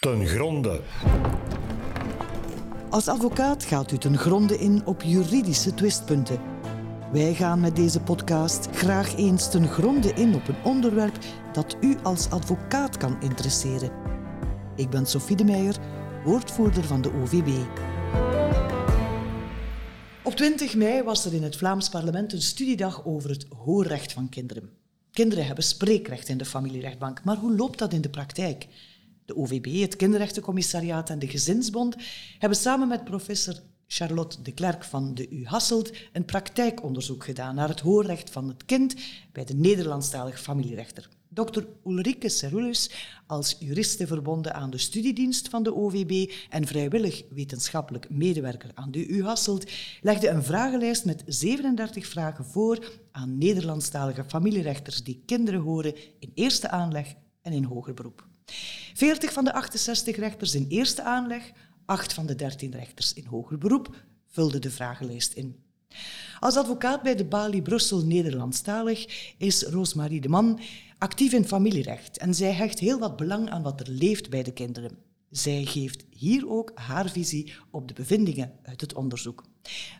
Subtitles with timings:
[0.00, 0.80] ten gronde.
[2.90, 6.40] Als advocaat gaat u ten gronde in op juridische twistpunten.
[7.12, 11.18] Wij gaan met deze podcast graag eens ten gronde in op een onderwerp
[11.52, 13.90] dat u als advocaat kan interesseren.
[14.76, 15.76] Ik ben Sophie de Meijer,
[16.24, 17.48] woordvoerder van de OVB.
[20.22, 24.28] Op 20 mei was er in het Vlaams parlement een studiedag over het hoorrecht van
[24.28, 24.70] kinderen.
[25.12, 28.66] Kinderen hebben spreekrecht in de familierechtbank, maar hoe loopt dat in de praktijk?
[29.30, 31.96] De OVB, het Kinderrechtencommissariaat en de Gezinsbond
[32.38, 33.54] hebben samen met professor
[33.86, 38.64] Charlotte de Klerk van de U Hasselt een praktijkonderzoek gedaan naar het hoorrecht van het
[38.64, 38.94] kind
[39.32, 41.08] bij de Nederlandstalige familierechter.
[41.28, 41.62] Dr.
[41.86, 42.90] Ulrike Cerulus,
[43.26, 49.06] als juriste verbonden aan de studiedienst van de OVB en vrijwillig wetenschappelijk medewerker aan de
[49.06, 49.70] U Hasselt,
[50.00, 56.70] legde een vragenlijst met 37 vragen voor aan Nederlandstalige familierechters die kinderen horen in eerste
[56.70, 58.29] aanleg en in hoger beroep.
[58.94, 61.52] 40 van de 68 rechters in eerste aanleg,
[61.84, 65.64] 8 van de 13 rechters in hoger beroep vulden de vragenlijst in.
[66.40, 70.60] Als advocaat bij de Bali Brussel Nederlandstalig is Roosmarie de Man
[70.98, 74.52] actief in familierecht en zij hecht heel wat belang aan wat er leeft bij de
[74.52, 74.98] kinderen.
[75.30, 79.44] Zij geeft hier ook haar visie op de bevindingen uit het onderzoek.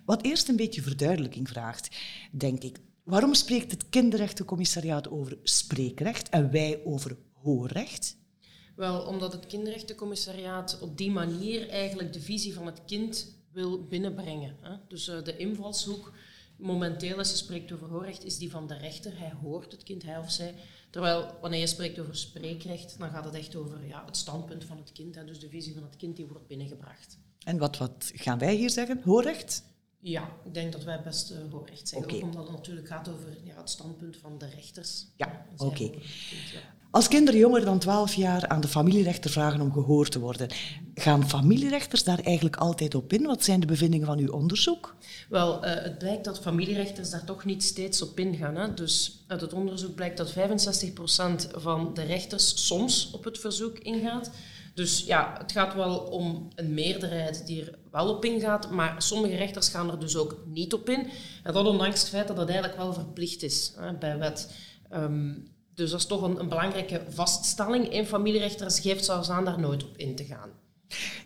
[0.05, 1.97] Wat eerst een beetje verduidelijking vraagt,
[2.33, 2.79] denk ik.
[3.05, 8.19] Waarom spreekt het Kinderrechtencommissariaat over spreekrecht en wij over hoorrecht?
[8.81, 14.57] Wel, omdat het kinderrechtencommissariaat op die manier eigenlijk de visie van het kind wil binnenbrengen.
[14.61, 14.77] Hè?
[14.89, 16.13] Dus uh, de invalshoek
[16.57, 19.19] momenteel, als je spreekt over hoorrecht, is die van de rechter.
[19.19, 20.55] Hij hoort het kind, hij of zij.
[20.91, 24.77] Terwijl wanneer je spreekt over spreekrecht, dan gaat het echt over ja, het standpunt van
[24.77, 25.15] het kind.
[25.15, 25.25] Hè?
[25.25, 27.19] Dus de visie van het kind die wordt binnengebracht.
[27.45, 29.01] En wat, wat gaan wij hier zeggen?
[29.05, 29.63] Hoorrecht?
[29.99, 32.15] Ja, ik denk dat wij best uh, hoorrecht zeggen.
[32.15, 35.07] Ook omdat het natuurlijk gaat over ja, het standpunt van de rechters.
[35.17, 35.83] Ja, oké.
[35.83, 36.79] Ja.
[36.91, 40.49] Als kinderen jonger dan 12 jaar aan de familierechter vragen om gehoord te worden,
[40.95, 43.27] gaan familierechters daar eigenlijk altijd op in?
[43.27, 44.95] Wat zijn de bevindingen van uw onderzoek?
[45.29, 48.57] Wel, uh, het blijkt dat familierechters daar toch niet steeds op ingaan.
[48.57, 48.75] Hè?
[48.75, 54.31] Dus uit het onderzoek blijkt dat 65% van de rechters soms op het verzoek ingaat.
[54.75, 59.37] Dus ja, het gaat wel om een meerderheid die er wel op ingaat, maar sommige
[59.37, 61.07] rechters gaan er dus ook niet op in.
[61.43, 64.55] En dat ondanks het feit dat dat eigenlijk wel verplicht is hè, bij wet.
[64.93, 65.45] Um,
[65.75, 67.93] dus dat is toch een, een belangrijke vaststelling.
[67.93, 70.51] Een familierechter geeft zelfs aan daar nooit op in te gaan.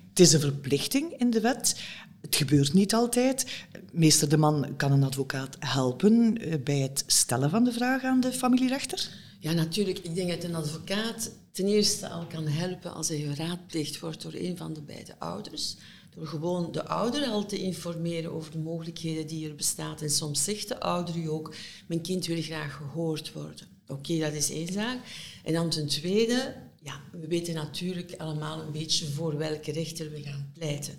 [0.09, 1.81] Het is een verplichting in de wet.
[2.21, 3.65] Het gebeurt niet altijd.
[3.93, 8.21] Meester de Man kan een advocaat helpen eh, bij het stellen van de vraag aan
[8.21, 9.09] de familierechter?
[9.41, 9.99] Ja, natuurlijk.
[9.99, 14.35] Ik denk dat een advocaat ten eerste al kan helpen als hij geraadpleegd wordt door
[14.35, 15.77] een van de beide ouders.
[16.15, 19.97] Door gewoon de ouder al te informeren over de mogelijkheden die er bestaan.
[19.99, 21.55] En soms zegt de ouder u ook,
[21.87, 23.74] mijn kind wil graag gehoord worden.
[23.89, 24.99] Oké, dat is één zaak.
[25.45, 30.23] En dan ten tweede, ja, we weten natuurlijk allemaal een beetje voor welke rechter we
[30.23, 30.99] gaan pleiten.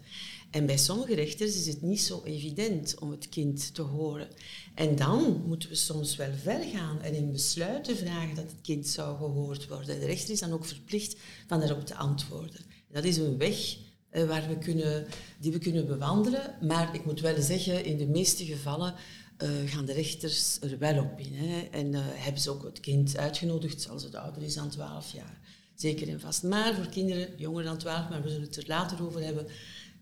[0.52, 4.28] En bij sommige rechters is het niet zo evident om het kind te horen.
[4.76, 8.88] En dan moeten we soms wel ver gaan en in besluiten vragen dat het kind
[8.88, 10.00] zou gehoord worden.
[10.00, 11.16] De rechter is dan ook verplicht
[11.48, 12.66] van daarop te antwoorden.
[12.92, 13.78] Dat is een weg
[14.10, 15.08] eh, waar we kunnen,
[15.40, 16.56] die we kunnen bewandelen.
[16.62, 18.94] Maar ik moet wel zeggen, in de meeste gevallen
[19.44, 21.34] uh, gaan de rechters er wel op in.
[21.34, 21.62] Hè.
[21.72, 25.40] En uh, hebben ze ook het kind uitgenodigd als het ouder is dan 12 jaar.
[25.76, 26.44] Zeker en vast.
[26.44, 29.48] Maar voor kinderen jonger dan 12, maar we zullen het er later over hebben,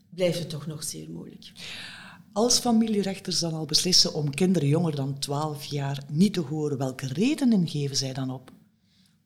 [0.09, 1.51] blijft het toch nog zeer moeilijk.
[2.33, 7.07] Als familierechters dan al beslissen om kinderen jonger dan 12 jaar niet te horen, welke
[7.07, 8.51] redenen geven zij dan op?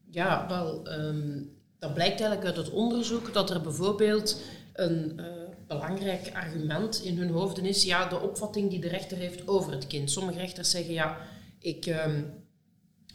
[0.09, 4.41] Ja, wel, um, dat blijkt eigenlijk uit het onderzoek dat er bijvoorbeeld
[4.73, 5.25] een uh,
[5.67, 9.87] belangrijk argument in hun hoofden is ja, de opvatting die de rechter heeft over het
[9.87, 10.11] kind.
[10.11, 11.17] Sommige rechters zeggen ja,
[11.59, 12.33] ik, um,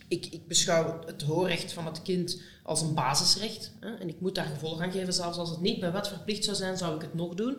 [0.09, 4.35] ik, ik beschouw het hoorrecht van het kind als een basisrecht hè, en ik moet
[4.35, 5.12] daar gevolg aan geven.
[5.12, 7.57] Zelfs als het niet bij wet verplicht zou zijn, zou ik het nog doen.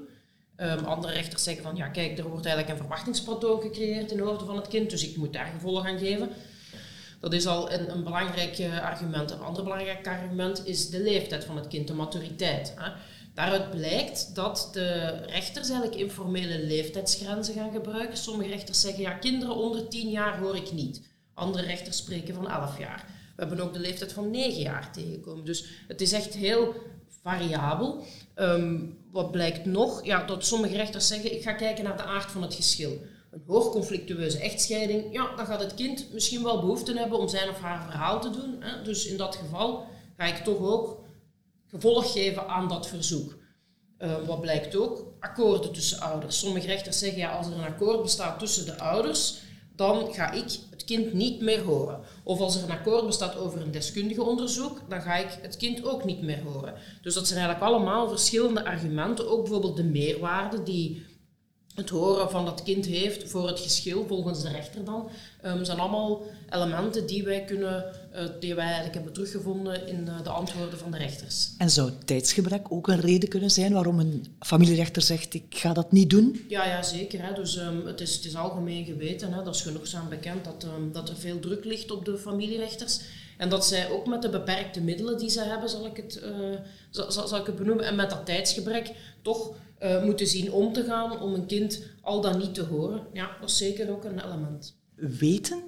[0.57, 4.23] Um, andere rechters zeggen van ja, kijk, er wordt eigenlijk een verwachtingspatroon gecreëerd in de
[4.23, 6.29] hoofden van het kind, dus ik moet daar gevolg aan geven.
[7.19, 9.31] Dat is al een, een belangrijk uh, argument.
[9.31, 12.73] Een ander belangrijk argument is de leeftijd van het kind, de maturiteit.
[12.77, 12.91] Hè.
[13.33, 18.17] Daaruit blijkt dat de rechters eigenlijk informele leeftijdsgrenzen gaan gebruiken.
[18.17, 21.01] Sommige rechters zeggen, ja, kinderen onder 10 jaar hoor ik niet.
[21.33, 23.05] Andere rechters spreken van 11 jaar.
[23.35, 25.45] We hebben ook de leeftijd van 9 jaar tegengekomen.
[25.45, 26.75] Dus het is echt heel
[27.21, 28.03] variabel.
[28.35, 30.05] Um, wat blijkt nog?
[30.05, 33.01] Ja, dat sommige rechters zeggen, ik ga kijken naar de aard van het geschil.
[33.31, 37.59] Een hoogconflictueuze echtscheiding, ja, dan gaat het kind misschien wel behoefte hebben om zijn of
[37.59, 38.55] haar verhaal te doen.
[38.59, 38.83] Hè?
[38.83, 39.87] Dus in dat geval
[40.17, 41.02] ga ik toch ook
[41.73, 43.37] gevolg geven aan dat verzoek.
[43.99, 45.13] Uh, wat blijkt ook?
[45.19, 46.39] Akkoorden tussen ouders.
[46.39, 49.41] Sommige rechters zeggen ja, als er een akkoord bestaat tussen de ouders,
[49.75, 51.99] dan ga ik het kind niet meer horen.
[52.23, 55.85] Of als er een akkoord bestaat over een deskundige onderzoek, dan ga ik het kind
[55.85, 56.73] ook niet meer horen.
[57.01, 59.29] Dus dat zijn eigenlijk allemaal verschillende argumenten.
[59.29, 61.05] Ook bijvoorbeeld de meerwaarde die
[61.73, 65.09] het horen van dat kind heeft voor het geschil, volgens de rechter dan,
[65.45, 67.85] um, zijn allemaal elementen die wij, kunnen,
[68.15, 71.49] uh, die wij eigenlijk hebben teruggevonden in uh, de antwoorden van de rechters.
[71.57, 75.91] En zou tijdsgebrek ook een reden kunnen zijn waarom een familierechter zegt ik ga dat
[75.91, 76.45] niet doen?
[76.47, 77.25] Ja, ja zeker.
[77.25, 77.33] Hè.
[77.33, 79.43] Dus, um, het, is, het is algemeen geweten, hè.
[79.43, 82.99] dat is genoegzaam bekend, dat, um, dat er veel druk ligt op de familierechters.
[83.37, 86.59] En dat zij ook met de beperkte middelen die ze hebben, zal ik het, uh,
[86.89, 88.91] zal, zal ik het benoemen, en met dat tijdsgebrek,
[89.21, 93.07] toch uh, moeten zien om te gaan om een kind al dan niet te horen.
[93.13, 94.75] Ja, dat is zeker ook een element.
[94.95, 95.63] Weten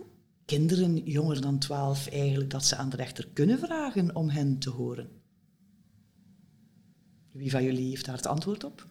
[0.45, 4.69] kinderen jonger dan 12 eigenlijk dat ze aan de rechter kunnen vragen om hen te
[4.69, 5.09] horen?
[7.31, 8.85] Wie van jullie heeft daar het antwoord op?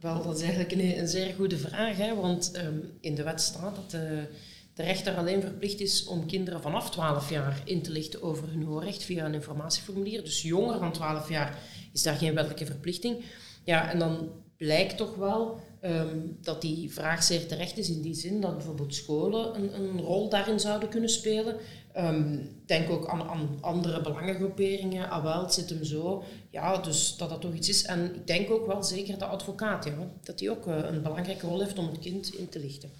[0.00, 3.40] Wel, dat is eigenlijk een, een zeer goede vraag, hè, want um, in de wet
[3.40, 4.26] staat dat de,
[4.74, 8.62] de rechter alleen verplicht is om kinderen vanaf 12 jaar in te lichten over hun
[8.62, 10.24] hoorrecht via een informatieformulier.
[10.24, 11.58] Dus jonger dan 12 jaar
[11.92, 13.24] is daar geen wettelijke verplichting.
[13.64, 18.14] Ja, en dan blijkt toch wel um, dat die vraag zeer terecht is in die
[18.14, 21.56] zin dat bijvoorbeeld scholen een, een rol daarin zouden kunnen spelen.
[21.96, 25.10] Um, denk ook aan, aan, andere belangengroeperingen.
[25.10, 26.24] Ah wel, het zit hem zo.
[26.50, 27.82] Ja, dus dat dat toch iets is.
[27.82, 29.92] En ik denk ook wel zeker de advocaat, ja,
[30.22, 32.90] dat die ook uh, een belangrijke rol heeft om het kind in te lichten.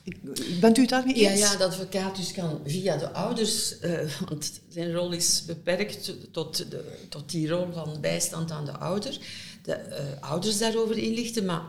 [0.60, 1.40] Bent u het daarmee eens?
[1.40, 6.14] Ja, ja, de advocaat dus kan via de ouders, uh, want zijn rol is beperkt
[6.32, 9.18] tot, de, tot die rol van bijstand aan de ouder
[9.62, 11.44] de uh, ouders daarover inlichten.
[11.44, 11.62] Maar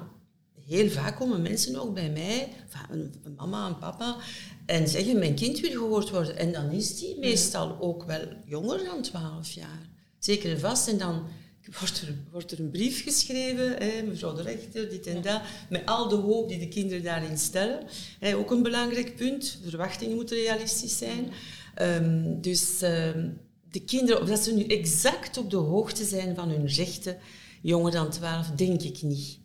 [0.65, 2.49] heel vaak komen mensen ook bij mij,
[2.91, 4.15] een, een mama en papa,
[4.65, 6.37] en zeggen mijn kind wil gehoord worden.
[6.37, 9.89] En dan is die meestal ook wel jonger dan 12 jaar.
[10.19, 10.87] Zeker en vast.
[10.87, 11.23] En dan
[11.79, 15.85] wordt er, wordt er een brief geschreven, hè, mevrouw de rechter, dit en dat, met
[15.85, 17.83] al de hoop die de kinderen daarin stellen.
[18.19, 19.59] Hè, ook een belangrijk punt.
[19.63, 21.31] Verwachtingen moeten realistisch zijn.
[21.81, 23.39] Um, dus um,
[23.71, 27.17] de kinderen, dat ze nu exact op de hoogte zijn van hun rechten,
[27.61, 29.39] jonger dan 12, denk ik niet.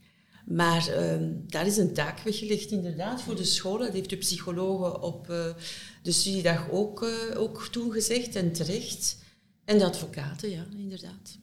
[0.49, 3.87] Maar uh, daar is een taak weggelegd inderdaad voor de scholen.
[3.87, 5.55] Dat heeft de psychologen op uh,
[6.03, 9.19] de studiedag ook, uh, ook toen gezegd en terecht.
[9.65, 11.39] En de advocaten, ja, inderdaad.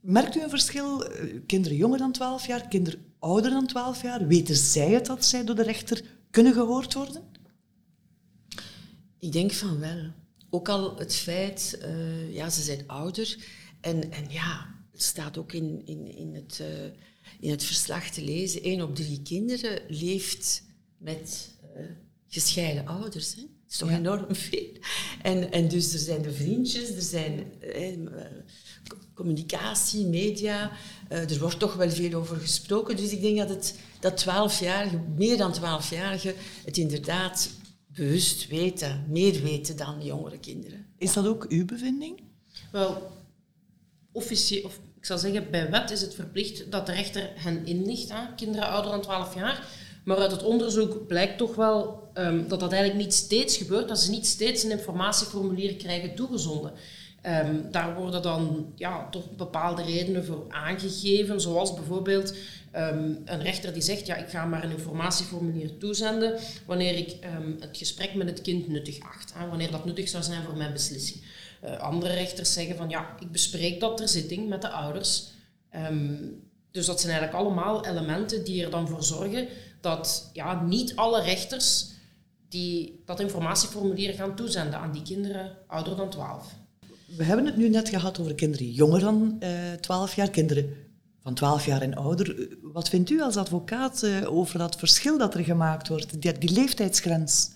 [0.00, 1.04] Merkt u een verschil?
[1.04, 5.24] Eh, kinderen jonger dan 12 jaar, kinderen ouder dan 12 jaar, weten zij het dat
[5.24, 7.22] zij door de rechter kunnen gehoord worden?
[9.18, 10.12] Ik denk van wel.
[10.50, 11.78] Ook al het feit,
[12.30, 13.36] ja, ze zijn ouder.
[13.80, 16.62] En, en ja, het staat ook in, in, in, het,
[17.40, 18.66] in het verslag te lezen.
[18.66, 20.62] Een op drie kinderen leeft
[20.98, 21.84] met uh,
[22.26, 23.34] gescheiden ouders.
[23.34, 23.40] Hè?
[23.40, 23.96] Dat is toch ja.
[23.96, 24.72] enorm veel.
[25.22, 27.80] En, en dus er zijn de vriendjes, er zijn uh,
[29.14, 30.70] communicatie, media.
[31.08, 32.96] er wordt toch wel veel over gesproken.
[32.96, 36.34] Dus ik denk dat, het, dat 12-jarigen, meer dan 12-jarigen,
[36.64, 37.50] het inderdaad
[37.86, 40.86] bewust weten, meer weten dan jongere kinderen.
[40.98, 42.20] Is dat ook uw bevinding?
[42.72, 43.10] Wel,
[44.12, 48.34] officieel, of zou zeggen, bij wet is het verplicht dat de rechter hen inlicht, hè,
[48.36, 49.66] kinderen ouder dan 12 jaar.
[50.04, 53.98] Maar uit het onderzoek blijkt toch wel um, dat dat eigenlijk niet steeds gebeurt, dat
[53.98, 56.72] ze niet steeds een informatieformulier krijgen toegezonden.
[57.26, 62.34] Um, daar worden dan ja, toch bepaalde redenen voor aangegeven, zoals bijvoorbeeld
[62.76, 67.16] um, een rechter die zegt, ja, ik ga maar een informatieformulier toezenden wanneer ik
[67.60, 71.22] het gesprek met het kind nuttig acht, wanneer dat nuttig zou zijn voor mijn beslissing.
[71.64, 75.28] Uh, andere rechters zeggen van ja, ik bespreek dat ter zitting met de ouders.
[75.90, 79.48] Um, dus dat zijn eigenlijk allemaal elementen die er dan voor zorgen
[79.80, 81.90] dat ja, niet alle rechters
[82.48, 86.54] die dat informatieformulier gaan toezenden aan die kinderen ouder dan 12.
[87.16, 90.74] We hebben het nu net gehad over kinderen jonger dan uh, 12 jaar, kinderen
[91.22, 92.48] van 12 jaar en ouder.
[92.62, 97.50] Wat vindt u als advocaat over dat verschil dat er gemaakt wordt, die, die leeftijdsgrens?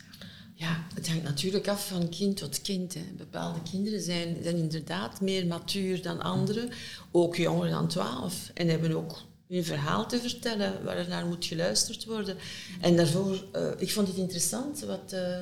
[0.54, 2.96] Ja, het hangt natuurlijk af van kind tot kind.
[3.16, 6.70] Bepaalde kinderen zijn, zijn inderdaad meer matuur dan anderen,
[7.10, 8.50] ook jonger dan 12.
[8.54, 12.36] En hebben ook een verhaal te vertellen waar er naar moet geluisterd worden.
[12.80, 15.36] En daarvoor, uh, ik vond het interessant wat uh,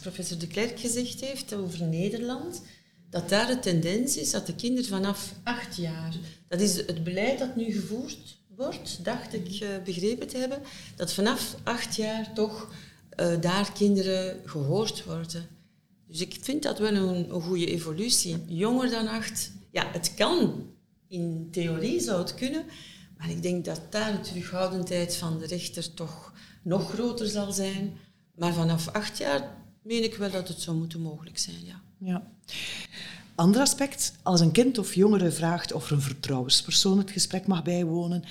[0.00, 2.62] professor de Klerk gezegd heeft over Nederland.
[3.10, 6.14] Dat daar de tendens is dat de kinderen vanaf acht jaar,
[6.48, 10.62] dat is het beleid dat nu gevoerd wordt, dacht ik uh, begrepen te hebben,
[10.96, 12.68] dat vanaf acht jaar toch
[13.20, 15.48] uh, daar kinderen gehoord worden.
[16.06, 18.44] Dus ik vind dat wel een, een goede evolutie.
[18.46, 20.66] Jonger dan acht, ja, het kan.
[21.08, 22.64] In theorie zou het kunnen.
[23.18, 26.32] Maar ik denk dat daar de terughoudendheid van de rechter toch
[26.62, 27.96] nog groter zal zijn.
[28.34, 31.82] Maar vanaf acht jaar meen ik wel dat het zou moeten mogelijk zijn, ja.
[31.98, 32.30] ja.
[33.34, 37.62] Ander aspect, als een kind of jongere vraagt of er een vertrouwenspersoon het gesprek mag
[37.62, 38.24] bijwonen,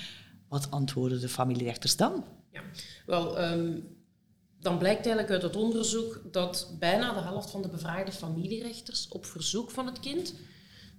[0.48, 2.24] wat antwoorden de familierechters dan?
[2.52, 2.62] Ja,
[3.06, 3.97] wel, um,
[4.60, 9.26] dan blijkt eigenlijk uit het onderzoek dat bijna de helft van de bevraagde familierechters op
[9.26, 10.34] verzoek van het kind,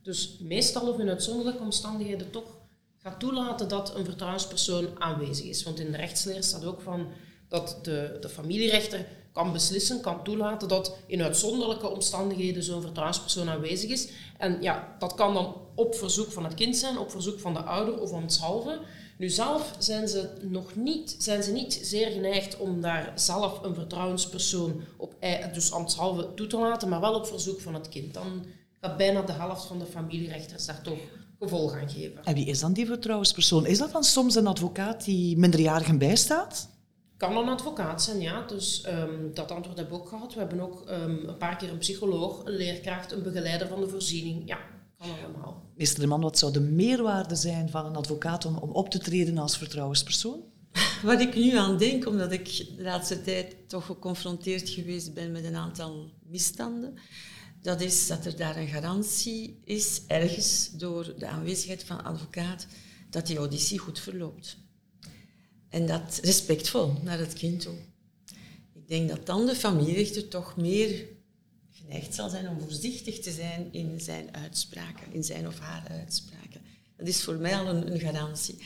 [0.04, 2.58] dus meestal of in uitzonderlijke omstandigheden toch,
[2.98, 5.64] gaat toelaten dat een vertrouwenspersoon aanwezig is.
[5.64, 7.08] Want in de rechtsleer staat ook van
[7.48, 13.90] dat de, de familierechter kan beslissen, kan toelaten dat in uitzonderlijke omstandigheden zo'n vertrouwenspersoon aanwezig
[13.90, 14.10] is.
[14.38, 17.62] En ja, dat kan dan op verzoek van het kind zijn, op verzoek van de
[17.62, 18.80] ouder of ambtshalve.
[19.20, 23.76] Nu zelf zijn ze nog niet, zijn ze niet zeer geneigd om daar zelf een
[23.76, 25.14] vertrouwenspersoon op,
[25.54, 28.14] dus ambtshalve toe te laten, maar wel op verzoek van het kind.
[28.14, 28.46] Dan
[28.82, 31.00] gaat bijna de helft van de familierechters daar toch
[31.40, 32.24] gevolg aan geven.
[32.24, 33.66] En wie is dan die vertrouwenspersoon?
[33.66, 36.70] Is dat dan soms een advocaat die minderjarigen bijstaat?
[37.18, 38.42] Kan een advocaat zijn, ja.
[38.48, 40.34] Dus um, dat antwoord hebben we ook gehad.
[40.34, 43.88] We hebben ook um, een paar keer een psycholoog, een leerkracht, een begeleider van de
[43.88, 44.48] voorziening.
[44.48, 44.58] Ja,
[45.00, 45.70] allemaal.
[45.76, 49.00] Meester de Man, wat zou de meerwaarde zijn van een advocaat om, om op te
[49.00, 50.44] treden als vertrouwenspersoon?
[51.04, 55.44] Wat ik nu aan denk, omdat ik de laatste tijd toch geconfronteerd geweest ben met
[55.44, 56.98] een aantal misstanden,
[57.62, 62.68] dat is dat er daar een garantie is, ergens door de aanwezigheid van een advocaat,
[63.10, 64.58] dat die auditie goed verloopt.
[65.70, 67.76] En dat respectvol naar het kind toe.
[68.74, 71.06] Ik denk dat dan de familierechter toch meer
[71.90, 76.62] geneigd zal zijn om voorzichtig te zijn in zijn uitspraken, in zijn of haar uitspraken.
[76.98, 78.58] Dat is voor mij al een, een garantie.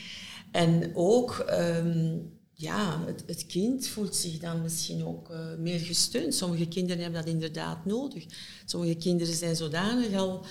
[0.50, 6.34] En ook, um, ja, het, kind voelt zich dan misschien ook uh, meer gesteund.
[6.34, 8.24] Sommige kinderen hebben dat inderdaad nodig.
[8.64, 10.44] Sommige kinderen zijn zodanig al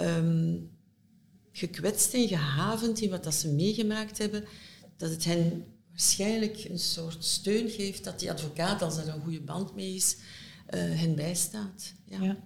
[0.00, 0.70] um,
[1.52, 4.44] gekwetst en gehavend in wat dat ze meegemaakt hebben,
[4.96, 9.40] dat het hen waarschijnlijk een soort steun geeft dat die advocaat, als er een goede
[9.40, 10.16] band mee is,
[10.74, 11.92] hen bijstaat.
[12.04, 12.22] Ja.
[12.22, 12.36] ja.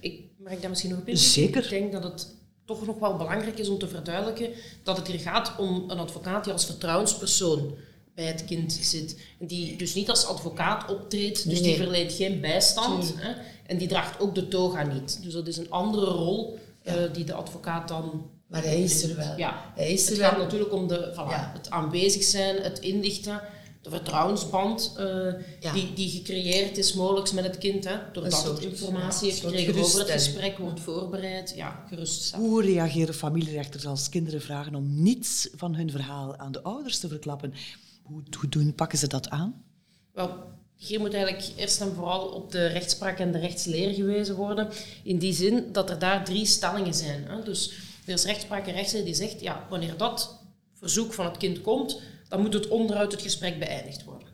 [0.00, 1.16] Ik, mag ik daar misschien nog op in?
[1.16, 1.64] Zeker.
[1.64, 4.50] Ik denk dat het toch nog wel belangrijk is om te verduidelijken
[4.82, 7.74] dat het hier gaat om een advocaat die als vertrouwenspersoon
[8.14, 9.18] bij het kind zit.
[9.40, 13.14] En die dus niet als advocaat optreedt, dus die verleent geen bijstand.
[13.16, 13.32] Hè,
[13.66, 15.22] en die draagt ook de toga niet.
[15.22, 19.16] Dus dat is een andere rol uh, die de advocaat dan maar hij is er
[19.16, 19.36] wel.
[19.36, 19.72] Ja.
[19.74, 23.40] Hij is er het gaat natuurlijk om de, voilà, het aanwezig zijn, het inlichten,
[23.80, 25.34] de vertrouwensband uh,
[25.72, 27.84] die, die gecreëerd is mogelijk met het kind.
[27.84, 31.52] Hè, doordat het informatie heeft gekregen over het gesprek, wordt voorbereid.
[31.56, 32.48] Ja, geruststellen.
[32.48, 37.08] Hoe reageren familierechters als kinderen vragen om niets van hun verhaal aan de ouders te
[37.08, 37.54] verklappen?
[38.02, 39.64] Hoe, hoe doen, pakken ze dat aan?
[40.12, 40.36] Wel,
[40.76, 44.68] hier moet eigenlijk eerst en vooral op de rechtspraak en de rechtsleer gewezen worden.
[45.02, 47.24] In die zin dat er daar drie stellingen zijn.
[47.24, 47.42] Hè.
[47.42, 47.72] Dus
[48.06, 50.38] er is rechtspraak en rechtsleer die zegt, ja, wanneer dat
[50.74, 54.28] verzoek van het kind komt, dan moet het onderuit het gesprek beëindigd worden.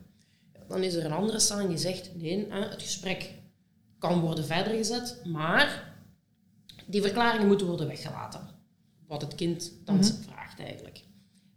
[0.67, 3.31] Dan is er een andere stelling die zegt, nee, het gesprek
[3.99, 5.95] kan worden verder gezet, maar
[6.85, 8.49] die verklaringen moeten worden weggelaten.
[9.07, 11.03] Wat het kind dan mm vraagt eigenlijk.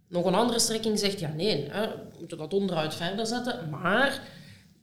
[0.09, 4.23] Nog een andere strekking zegt, ja nee, we moeten dat onderuit verder zetten, maar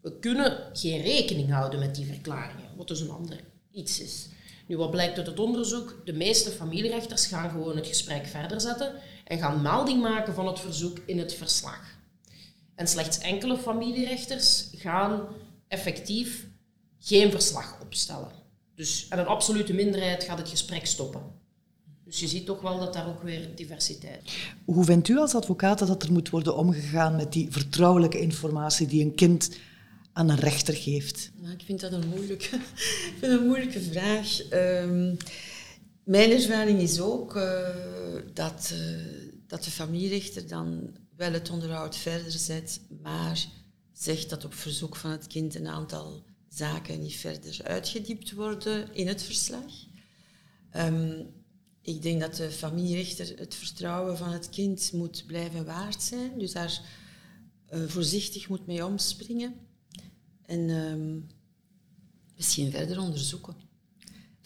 [0.01, 3.39] we kunnen geen rekening houden met die verklaringen, wat dus een ander
[3.71, 4.29] iets is.
[4.67, 6.01] Nu, wat blijkt uit het onderzoek?
[6.05, 8.91] De meeste familierechters gaan gewoon het gesprek verder zetten
[9.27, 11.95] en gaan melding maken van het verzoek in het verslag.
[12.75, 15.21] En slechts enkele familierechters gaan
[15.67, 16.47] effectief
[16.99, 18.31] geen verslag opstellen.
[18.75, 21.21] Dus en een absolute minderheid gaat het gesprek stoppen.
[22.03, 24.53] Dus je ziet toch wel dat daar ook weer diversiteit is.
[24.65, 29.03] Hoe vindt u als advocaat dat er moet worden omgegaan met die vertrouwelijke informatie die
[29.03, 29.49] een kind
[30.13, 31.31] aan een rechter geeft?
[31.35, 32.55] Nou, ik vind dat een moeilijke,
[33.11, 34.51] ik vind een moeilijke vraag.
[34.51, 35.17] Um,
[36.07, 37.69] mijn ervaring is ook uh,
[38.33, 38.79] dat, uh,
[39.47, 43.45] dat de familierechter dan wel het onderhoud verder zet, maar
[43.93, 49.07] zegt dat op verzoek van het kind een aantal zaken niet verder uitgediept worden in
[49.07, 49.73] het verslag.
[50.75, 51.27] Um,
[51.81, 56.51] ik denk dat de familierechter het vertrouwen van het kind moet blijven waard zijn, dus
[56.51, 56.81] daar
[57.73, 59.55] uh, voorzichtig moet mee omspringen.
[60.45, 61.27] En um,
[62.35, 63.66] misschien verder onderzoeken.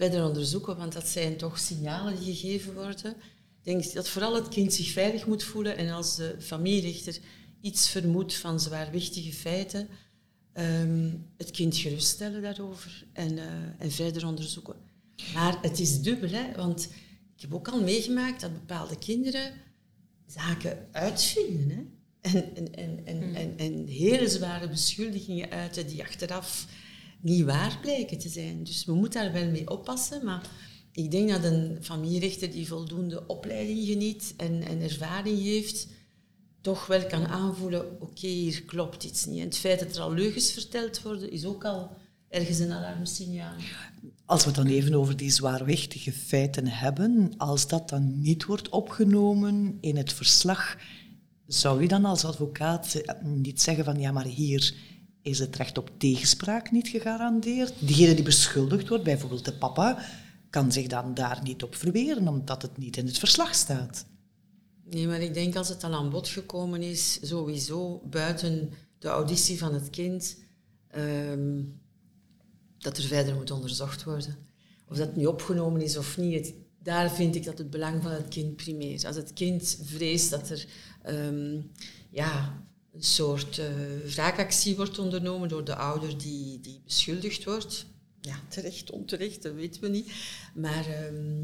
[0.01, 3.11] Verder onderzoeken, want dat zijn toch signalen die gegeven worden.
[3.11, 7.17] Ik denk dat vooral het kind zich veilig moet voelen en als de familierechter
[7.61, 9.87] iets vermoedt van zwaarwichtige feiten,
[10.53, 13.43] um, het kind geruststellen daarover en, uh,
[13.77, 14.75] en verder onderzoeken.
[15.33, 16.83] Maar het is dubbel, hè, want
[17.35, 19.53] ik heb ook al meegemaakt dat bepaalde kinderen
[20.25, 21.69] zaken uitvinden.
[22.21, 22.29] Hè.
[22.29, 23.35] En, en, en, en, hmm.
[23.35, 26.67] en, en hele zware beschuldigingen uiten die achteraf
[27.21, 28.63] niet waar blijken te zijn.
[28.63, 30.25] Dus we moeten daar wel mee oppassen.
[30.25, 30.49] Maar
[30.91, 35.87] ik denk dat een familierechter die voldoende opleiding geniet en, en ervaring heeft,
[36.61, 39.39] toch wel kan aanvoelen, oké, hier klopt iets niet.
[39.39, 41.91] En het feit dat er al leugens verteld worden, is ook al
[42.29, 43.53] ergens een alarmsignaal.
[44.25, 48.69] Als we het dan even over die zwaarwichtige feiten hebben, als dat dan niet wordt
[48.69, 50.77] opgenomen in het verslag,
[51.47, 54.73] zou u dan als advocaat niet zeggen van ja, maar hier
[55.21, 57.73] is het recht op tegenspraak niet gegarandeerd.
[57.79, 60.05] Diegene die beschuldigd wordt, bijvoorbeeld de papa,
[60.49, 64.05] kan zich dan daar niet op verweren, omdat het niet in het verslag staat.
[64.83, 69.57] Nee, maar ik denk als het al aan bod gekomen is, sowieso buiten de auditie
[69.57, 70.37] van het kind,
[70.87, 71.63] ehm,
[72.77, 74.37] dat er verder moet onderzocht worden.
[74.89, 78.27] Of dat nu opgenomen is of niet, daar vind ik dat het belang van het
[78.27, 79.05] kind primeert.
[79.05, 80.65] Als het kind vreest dat er
[81.01, 81.61] ehm,
[82.09, 82.63] ja,
[82.93, 83.65] een soort uh,
[84.13, 87.85] wraakactie wordt ondernomen door de ouder die, die beschuldigd wordt,
[88.21, 90.11] ja, terecht, onterecht, dat weten we niet.
[90.53, 91.43] Maar ehm,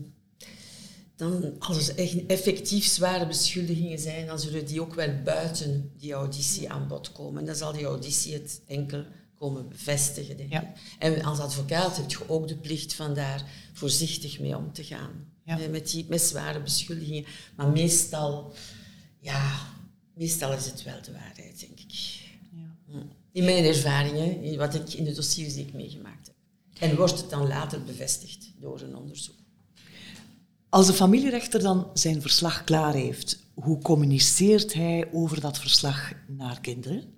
[1.16, 6.14] dan, als er echt effectief zware beschuldigingen zijn, dan zullen die ook wel buiten die
[6.14, 7.40] auditie aan bod komen.
[7.40, 10.68] En dan zal die auditie het enkel komen bevestigen, denk ik.
[11.00, 15.36] En als advocaat heb je ook de plicht van daar voorzichtig mee om te gaan.
[15.70, 17.26] Met, die, met zware beschuldigingen.
[17.56, 18.54] Maar meestal,
[19.20, 19.60] ja,
[20.18, 21.92] meestal is het wel de waarheid, denk ik.
[22.52, 22.76] Ja.
[22.92, 23.06] Hm.
[23.32, 26.36] In mijn ervaringen, in wat ik in de dossiers die ik meegemaakt heb.
[26.80, 29.36] En wordt het dan later bevestigd door een onderzoek.
[30.70, 36.62] Als de familierechter dan zijn verslag klaar heeft, hoe communiceert hij over dat verslag naar
[36.62, 37.16] kinderen?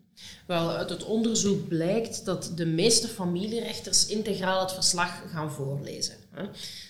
[0.48, 6.16] Wel, uit het onderzoek blijkt dat de meeste familierechters integraal het verslag gaan voorlezen.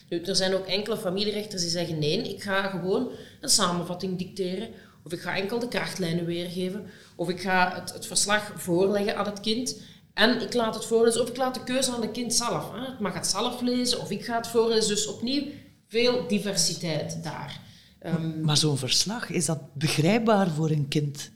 [0.09, 3.09] Nu, er zijn ook enkele familierechters die zeggen nee, ik ga gewoon
[3.41, 4.69] een samenvatting dicteren,
[5.03, 9.25] of ik ga enkel de krachtlijnen weergeven, of ik ga het, het verslag voorleggen aan
[9.25, 9.81] het kind
[10.13, 12.71] en ik laat het voorlezen, of ik laat de keuze aan het kind zelf.
[12.73, 14.87] Het mag het zelf lezen, of ik ga het voorlezen.
[14.89, 15.43] Dus opnieuw
[15.87, 17.61] veel diversiteit daar.
[18.05, 21.31] Um, maar zo'n verslag, is dat begrijpbaar voor een kind?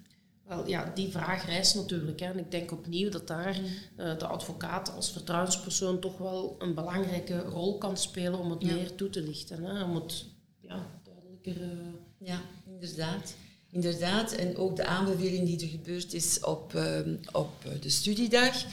[0.47, 2.19] Wel, ja, die vraag rijst natuurlijk.
[2.19, 2.25] Hè.
[2.25, 7.39] En ik denk opnieuw dat daar uh, de advocaat als vertrouwenspersoon toch wel een belangrijke
[7.39, 9.63] rol kan spelen om het meer toe te lichten.
[9.63, 9.83] Hè.
[9.83, 10.25] Om het
[10.59, 11.61] ja, duidelijker...
[11.61, 11.69] Uh...
[12.17, 13.35] Ja, inderdaad.
[13.73, 16.99] Inderdaad, en ook de aanbeveling die er gebeurd is op, uh,
[17.31, 17.51] op
[17.81, 18.65] de studiedag,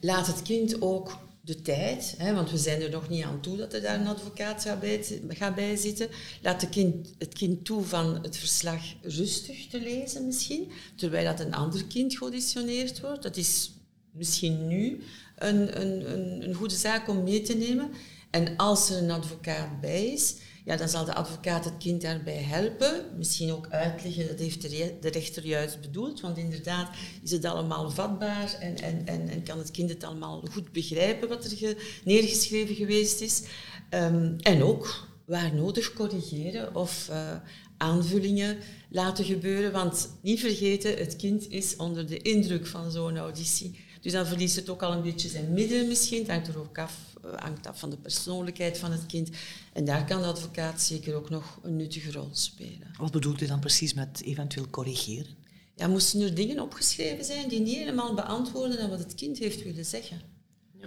[0.00, 3.56] laat het kind ook de tijd, hè, want we zijn er nog niet aan toe
[3.56, 6.08] dat er daar een advocaat gaat bij, gaat bij zitten.
[6.42, 11.40] Laat de kind, het kind toe van het verslag rustig te lezen misschien, terwijl dat
[11.40, 13.22] een ander kind geauditioneerd wordt.
[13.22, 13.72] Dat is
[14.10, 15.02] misschien nu
[15.36, 17.90] een, een, een, een goede zaak om mee te nemen.
[18.30, 20.34] En als er een advocaat bij is,
[20.68, 23.04] ja, dan zal de advocaat het kind daarbij helpen.
[23.16, 24.62] Misschien ook uitleggen, dat heeft
[25.02, 26.20] de, rechter juist bedoeld.
[26.20, 26.90] Want inderdaad
[27.22, 31.28] is het allemaal vatbaar en, en, en, en kan het kind het allemaal goed begrijpen
[31.28, 33.42] wat er neergeschreven geweest is.
[33.90, 37.36] Ehm, en ook, waar nodig, corrigeren of uh,
[37.76, 39.72] aanvullingen laten gebeuren.
[39.72, 43.80] Want niet vergeten, het kind is onder de indruk van zo'n auditie.
[44.00, 46.18] Dus dan verliest het ook al een beetje zijn middelen misschien.
[46.18, 49.30] Het hangt er ook af, eh, hangt af van de persoonlijkheid van het kind.
[49.72, 52.90] En daar kan de advocaat zeker ook nog een nuttige rol spelen.
[52.98, 55.36] Wat bedoelt u dan precies met eventueel corrigeren?
[55.74, 59.62] Ja, moesten er dingen opgeschreven zijn die niet helemaal beantwoorden aan wat het kind heeft
[59.62, 60.20] willen zeggen?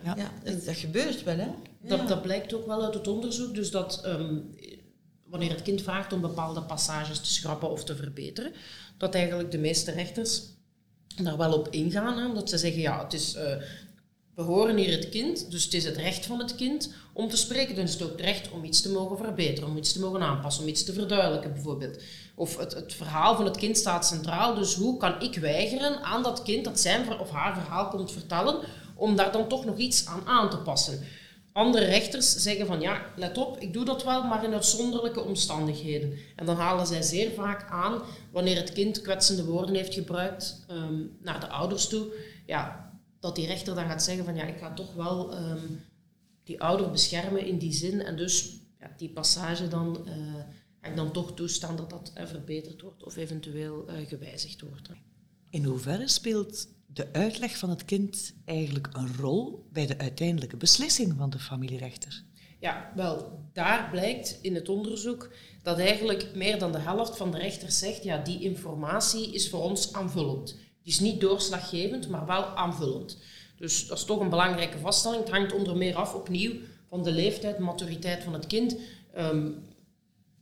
[0.04, 0.32] Ja, ja
[0.66, 1.48] dat, gebeurt wel, hè?
[1.82, 3.56] Dat, dat blijkt ook wel uit het onderzoek.
[3.56, 4.38] Dus dat ehm,
[5.26, 8.54] wanneer het kind vraagt om bepaalde passages te schrappen of te verbeteren,
[8.98, 10.42] dat eigenlijk de meeste rechters
[11.24, 12.18] daar wel op ingaan.
[12.18, 13.56] Hè, omdat ze zeggen, ja, het is, uh,
[14.46, 17.38] we horen hier het kind, dus het is het recht van het kind om te
[17.38, 17.78] spreken.
[17.78, 20.64] Is het ook het recht om iets te mogen verbeteren, om iets te mogen aanpassen,
[20.64, 22.02] om iets te verduidelijken bijvoorbeeld.
[22.36, 26.24] Of het, het verhaal van het kind staat centraal, dus hoe kan ik weigeren aan
[26.24, 28.60] dat kind dat zijn of haar verhaal komt vertellen,
[28.96, 31.00] om daar dan toch nog iets aan aan te passen.
[31.54, 36.18] Andere rechters zeggen van ja, let op, ik doe dat wel, maar in uitzonderlijke omstandigheden.
[36.36, 38.02] En dan halen zij zeer vaak aan,
[38.32, 42.06] wanneer het kind kwetsende woorden heeft gebruikt ehm, naar de ouders toe,
[42.46, 42.91] ja,
[43.22, 45.68] dat die rechter dan gaat zeggen van ja, ik ga toch wel ehm,
[46.44, 48.02] die ouder beschermen in die zin.
[48.02, 50.14] En dus ja, die passage dan, uh,
[50.82, 54.90] ga ik dan toch toestaan dat dat uh, verbeterd wordt of eventueel uh, gewijzigd wordt.
[55.50, 61.14] In hoeverre speelt de uitleg van het kind eigenlijk een rol bij de uiteindelijke beslissing
[61.18, 62.24] van de familierechter?
[62.60, 67.38] Ja, wel, daar blijkt in het onderzoek dat eigenlijk meer dan de helft van de
[67.38, 70.58] rechters zegt, ja, die informatie is voor ons aanvullend.
[70.84, 73.18] Die is niet doorslaggevend, maar wel aanvullend.
[73.58, 75.22] Dus dat is toch een belangrijke vaststelling.
[75.24, 76.52] Het hangt onder meer af, opnieuw,
[76.90, 78.76] van de leeftijd, maturiteit van het kind.
[79.18, 79.70] Um,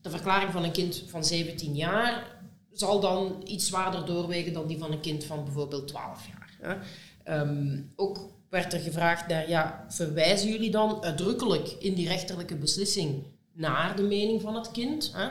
[0.02, 2.38] de verklaring van een kind van 17 jaar
[2.72, 6.88] zal dan iets zwaarder doorwegen dan die van een kind van bijvoorbeeld 12 jaar.
[7.24, 13.24] Ehm, ook werd er gevraagd naar, ja, verwijzen jullie dan uitdrukkelijk in die rechterlijke beslissing
[13.54, 15.12] naar de mening van het kind?
[15.16, 15.28] Hè?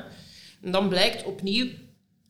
[0.63, 1.69] En dan blijkt opnieuw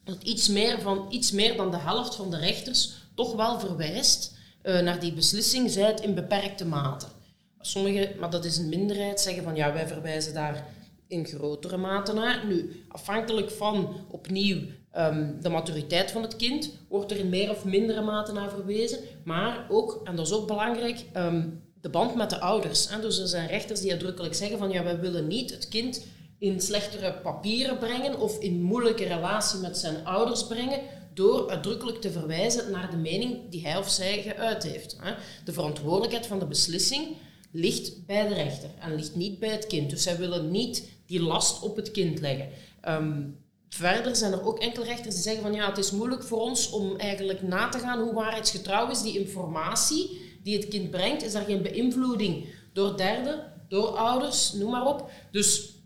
[0.09, 4.37] dat iets meer, van, iets meer dan de helft van de rechters toch wel verwijst
[4.63, 7.07] uh, naar die beslissing, zij het in beperkte mate.
[7.61, 10.67] Sommigen, maar dat is een minderheid, zeggen van ja, wij verwijzen daar
[11.07, 12.47] in grotere mate naar.
[12.47, 14.59] Nu, afhankelijk van opnieuw
[14.99, 18.99] Ehm, de maturiteit van het kind wordt er in meer of mindere mate naar verwezen.
[19.25, 21.47] Maar ook, en dat is ook belangrijk, ehm,
[21.81, 22.89] de band met de ouders.
[22.91, 23.01] Hè.
[23.01, 26.07] Dus er zijn rechters die uitdrukkelijk zeggen van ja, wij willen niet het kind
[26.39, 30.81] in slechtere papieren brengen of in moeilijke relatie met zijn ouders brengen
[31.15, 34.97] door uitdrukkelijk te verwijzen naar de mening die hij of zij geuit heeft.
[35.45, 37.17] De verantwoordelijkheid van de beslissing
[37.53, 39.91] ligt bij de rechter en ligt niet bij het kind.
[39.91, 42.49] Dus zij willen niet die last op het kind leggen.
[42.81, 43.23] Ehm,
[43.69, 46.71] verder zijn er ook enkele rechters die zeggen van ja, het is moeilijk voor ons
[46.71, 51.23] om eigenlijk na te gaan hoe waarheidsgetrouw is die informatie die het kind brengt.
[51.23, 55.11] Is er geen beïnvloeding door derden, door ouders, noem maar op.
[55.31, 55.78] Dus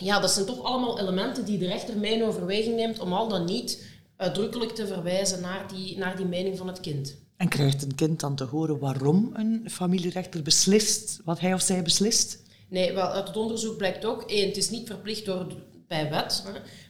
[0.00, 3.28] ja, dat zijn toch allemaal elementen die de rechter mee in overweging neemt om al
[3.28, 3.84] dan niet
[4.16, 7.16] uitdrukkelijk te verwijzen naar die, naar die mening van het kind.
[7.36, 11.82] En krijgt een kind dan te horen waarom een familierechter beslist wat hij of zij
[11.82, 12.42] beslist?
[12.68, 15.46] Nee, wel, uit het onderzoek blijkt ook, één, het is niet verplicht door,
[15.88, 16.42] bij wet,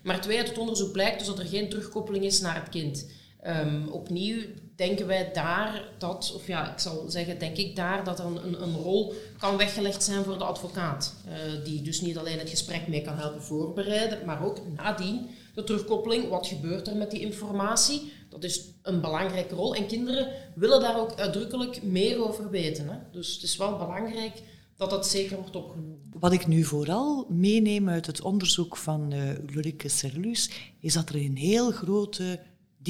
[0.03, 3.07] maar twee, uit het onderzoek blijkt dus dat er geen terugkoppeling is naar het kind.
[3.47, 4.43] Um, opnieuw
[4.77, 8.63] denken wij daar dat, of ja, ik zal zeggen, denk ik daar dat er een,
[8.63, 11.15] een rol kan weggelegd zijn voor de advocaat.
[11.29, 15.65] Uh, die dus niet alleen het gesprek mee kan helpen voorbereiden, maar ook nadien de
[15.65, 16.29] terugkoppeling.
[16.29, 18.13] Wat gebeurt er met die informatie?
[18.29, 19.75] Dat is een belangrijke rol.
[19.75, 22.89] En kinderen willen daar ook uitdrukkelijk meer over weten.
[22.89, 22.97] Hè?
[23.13, 24.43] Dus het is wel belangrijk
[24.77, 25.99] dat dat zeker wordt opgenomen.
[26.21, 30.51] Wat ik nu vooral meeneem uit het onderzoek van uh, Ulrike Serlus,
[30.81, 32.41] is dat er een heel grote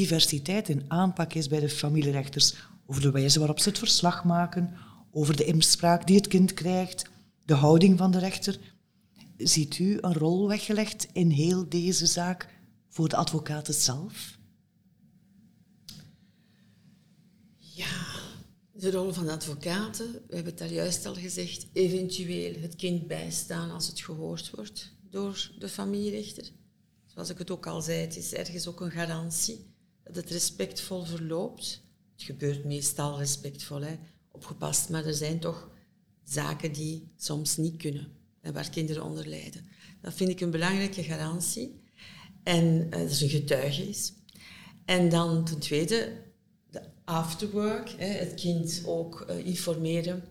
[0.00, 2.54] diversiteit in aanpak is bij de familierechters
[2.86, 4.76] over de wijze waarop ze het verslag maken,
[5.10, 7.10] over de inspraak die het kind krijgt,
[7.44, 8.58] de houding van de rechter.
[9.36, 12.48] Ziet u een rol weggelegd in heel deze zaak
[12.88, 14.38] voor de advocaten zelf?
[17.58, 17.96] Ja,
[18.72, 23.06] de rol van de advocaten, we hebben het daar juist al gezegd, eventueel het kind
[23.06, 26.50] bijstaan als het gehoord wordt door de familierechter.
[27.06, 29.69] Zoals ik het ook al zei, het is ergens ook een garantie
[30.12, 31.82] dat het respectvol verloopt.
[32.12, 33.98] Het gebeurt meestal respectvol, hè,
[34.32, 35.70] opgepast, maar er zijn toch
[36.24, 39.66] zaken die soms niet kunnen en waar kinderen onder lijden.
[40.00, 41.80] Dat vind ik een belangrijke garantie.
[42.42, 44.12] En uh, dat is een getuige is.
[44.84, 46.12] En dan ten tweede,
[46.70, 50.24] de afterwork, het kind ook uh, informeren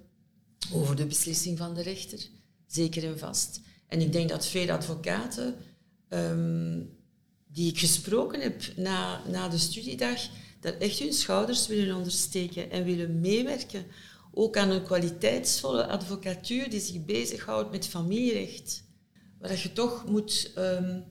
[0.73, 2.27] over de beslissing van de rechter,
[2.67, 3.61] zeker en vast.
[3.87, 5.55] En ik denk dat veel advocaten
[6.09, 6.97] um,
[7.51, 10.19] die ik gesproken heb na, na de studiedag,
[10.59, 13.85] dat echt hun schouders willen ondersteken en willen meewerken.
[14.33, 18.83] Ook aan een kwaliteitsvolle advocatuur die zich bezighoudt met familierecht.
[19.39, 21.03] Waar je toch moet, um,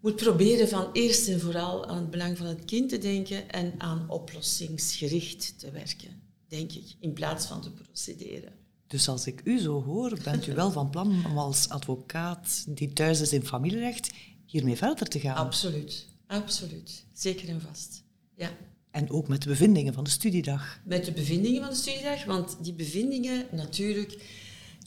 [0.00, 3.74] moet proberen van eerst en vooral aan het belang van het kind te denken en
[3.78, 8.52] aan oplossingsgericht te werken, denk ik, in plaats van te procederen.
[8.86, 12.92] Dus als ik u zo hoor, bent u wel van plan om als advocaat die
[12.92, 14.10] thuis is in familierecht
[14.50, 15.36] hiermee verder te gaan.
[15.36, 17.04] Absoluut, absoluut.
[17.12, 18.02] Zeker en vast.
[18.36, 18.50] Ja.
[18.90, 20.80] En ook met de bevindingen van de studiedag.
[20.84, 24.24] Met de bevindingen van de studiedag, want die bevindingen natuurlijk,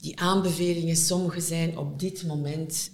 [0.00, 2.90] die aanbevelingen, sommige zijn op dit moment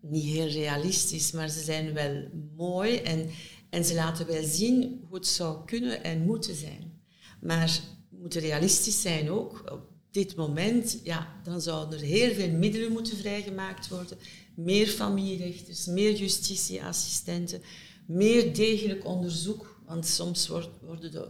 [0.00, 3.30] niet heel realistisch, maar ze zijn wel mooi en,
[3.70, 7.00] en ze laten wel zien hoe het zou kunnen en moeten zijn.
[7.40, 9.62] Maar moeten realistisch zijn ook.
[9.72, 14.18] Op dit moment, ja, dan zouden er heel veel middelen moeten vrijgemaakt worden
[14.58, 17.62] meer familierechters, meer justitieassistenten,
[18.06, 20.48] meer degelijk onderzoek, want soms
[20.80, 21.28] worden de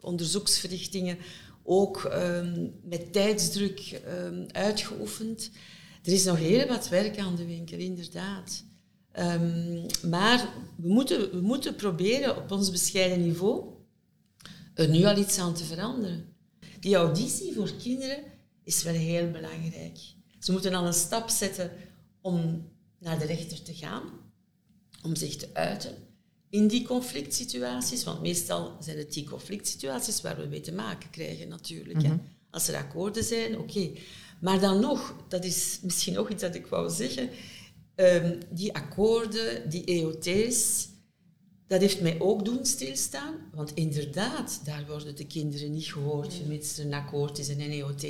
[0.00, 1.18] onderzoeksverrichtingen
[1.62, 5.50] ook um, met tijdsdruk um, uitgeoefend.
[6.02, 8.64] Er is nog heel wat werk aan de winkel, inderdaad.
[9.18, 13.72] Um, maar we moeten, we moeten proberen op ons bescheiden niveau
[14.74, 16.24] er nu al iets aan te veranderen.
[16.80, 18.18] Die auditie voor kinderen
[18.64, 19.98] is wel heel belangrijk.
[20.38, 21.70] Ze moeten al een stap zetten
[22.24, 24.02] om naar de rechter te gaan,
[25.02, 25.96] om zich te uiten
[26.54, 28.04] in die conflict situaties.
[28.04, 32.02] Want meestal zijn het die conflict situaties waar we mee te maken krijgen natuurlijk.
[32.02, 32.08] hè.
[32.08, 32.18] Mhm.
[32.50, 33.90] Als er akkoorden zijn, oké.
[34.40, 37.30] Maar dan nog, dat is misschien nog iets dat ik wou zeggen,
[37.96, 40.88] um, die akkoorden, die EOT's,
[41.66, 43.34] dat heeft mij ook doen stilstaan.
[43.52, 47.70] Want inderdaad, daar worden de kinderen niet gehoord, vermits er een akkoord is en een
[47.70, 48.06] EOT.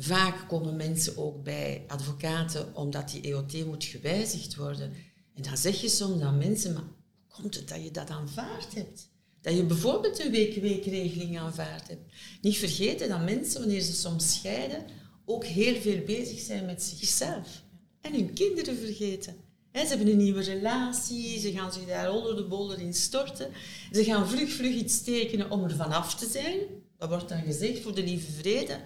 [0.00, 4.92] Vaak komen mensen ook bij advocaten omdat die EOT moet gewijzigd worden.
[5.34, 8.74] En dan zeg je soms aan mensen, maar hoe komt het dat je dat aanvaard
[8.74, 9.08] hebt?
[9.40, 12.12] Dat je bijvoorbeeld een week-weekregeling aanvaard hebt.
[12.40, 14.84] Niet vergeten dat mensen, wanneer ze soms scheiden,
[15.24, 17.62] ook heel veel bezig zijn met zichzelf.
[18.00, 19.34] En hun kinderen vergeten.
[19.72, 23.50] ze hebben een nieuwe relatie, ze gaan zich daar onder de bolder in storten.
[23.92, 26.58] Ze gaan vlug, vlug iets tekenen om er vanaf te zijn.
[26.98, 28.80] Dat wordt dan gezegd voor de lieve vrede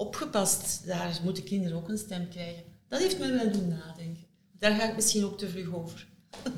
[0.00, 0.86] opgepast.
[0.86, 2.62] Daar moeten kinderen ook een stem krijgen.
[2.88, 4.24] Dat heeft me wel doen nadenken.
[4.58, 6.08] Daar ga ik misschien ook te vlug over.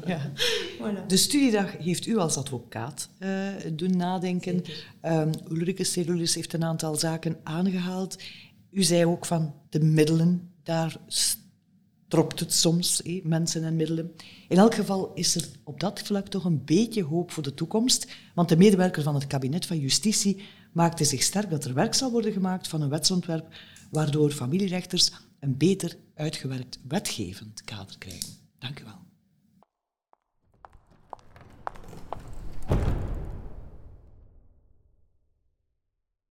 [0.07, 0.33] Ja.
[1.07, 4.63] De studiedag heeft u als advocaat uh, doen nadenken.
[5.05, 8.23] Um, Ulrike Cerulis heeft een aantal zaken aangehaald.
[8.71, 10.97] U zei ook van de middelen, daar
[12.09, 14.13] tropt het soms, mensen en middelen.
[14.49, 18.07] In elk geval is er op dat vlak toch een beetje hoop voor de toekomst,
[18.35, 20.43] want de medewerker van het kabinet van Justitie
[20.73, 23.55] maakte zich sterk dat er werk zal worden gemaakt van een wetsontwerp
[23.91, 28.29] waardoor familierechters een beter uitgewerkt wetgevend kader krijgen.
[28.59, 29.12] Dank u wel.